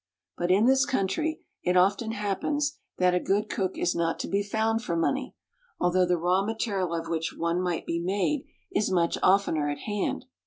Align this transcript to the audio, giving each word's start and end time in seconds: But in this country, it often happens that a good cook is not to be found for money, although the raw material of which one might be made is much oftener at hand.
But 0.35 0.49
in 0.49 0.65
this 0.65 0.87
country, 0.87 1.41
it 1.61 1.77
often 1.77 2.13
happens 2.13 2.79
that 2.97 3.13
a 3.13 3.19
good 3.19 3.49
cook 3.49 3.77
is 3.77 3.93
not 3.93 4.17
to 4.21 4.27
be 4.27 4.41
found 4.41 4.81
for 4.81 4.95
money, 4.95 5.35
although 5.79 6.07
the 6.07 6.17
raw 6.17 6.43
material 6.43 6.95
of 6.95 7.07
which 7.07 7.35
one 7.37 7.61
might 7.61 7.85
be 7.85 7.99
made 7.99 8.45
is 8.73 8.89
much 8.89 9.19
oftener 9.21 9.69
at 9.69 9.81
hand. 9.81 10.25